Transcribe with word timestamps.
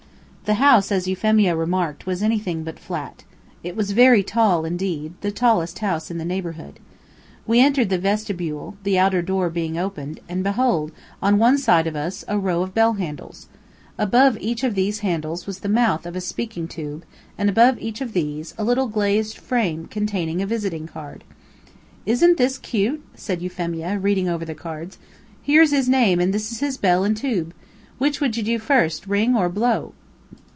The 0.45 0.55
house, 0.55 0.91
as 0.91 1.07
Euphemia 1.07 1.55
remarked, 1.55 2.05
was 2.05 2.21
anything 2.21 2.63
but 2.65 2.77
flat. 2.77 3.23
It 3.63 3.73
was 3.73 3.91
very 3.91 4.21
tall 4.21 4.65
indeed 4.65 5.13
the 5.21 5.31
tallest 5.31 5.79
house 5.79 6.11
in 6.11 6.17
the 6.17 6.25
neighborhood. 6.25 6.77
We 7.47 7.61
entered 7.61 7.87
the 7.87 7.97
vestibule, 7.97 8.75
the 8.83 8.99
outer 8.99 9.21
door 9.21 9.49
being 9.49 9.77
open, 9.77 10.17
and 10.27 10.43
beheld, 10.43 10.91
on 11.21 11.39
one 11.39 11.57
side 11.57 11.87
of 11.87 11.95
us, 11.95 12.25
a 12.27 12.37
row 12.37 12.63
of 12.63 12.73
bell 12.73 12.93
handles. 12.95 13.47
Above 13.97 14.37
each 14.41 14.65
of 14.65 14.75
these 14.75 14.99
handles 14.99 15.47
was 15.47 15.59
the 15.59 15.69
mouth 15.69 16.05
of 16.05 16.17
a 16.17 16.19
speaking 16.21 16.67
tube, 16.67 17.05
and 17.37 17.49
above 17.49 17.79
each 17.79 18.01
of 18.01 18.11
these, 18.11 18.53
a 18.57 18.65
little 18.65 18.87
glazed 18.87 19.37
frame 19.37 19.85
containing 19.87 20.41
a 20.41 20.45
visiting 20.45 20.85
card. 20.85 21.23
"Isn't 22.05 22.35
this 22.35 22.57
cute?" 22.57 23.01
said 23.15 23.41
Euphemia, 23.41 23.99
reading 23.99 24.27
over 24.27 24.43
the 24.43 24.53
cards. 24.55 24.97
"Here's 25.41 25.71
his 25.71 25.87
name 25.87 26.19
and 26.19 26.33
this 26.33 26.51
is 26.51 26.59
his 26.59 26.75
bell 26.75 27.05
and 27.05 27.15
tube! 27.15 27.53
Which 27.99 28.19
would 28.19 28.35
you 28.35 28.43
do 28.43 28.59
first, 28.59 29.07
ring 29.07 29.33
or 29.33 29.47
blow?" 29.47 29.93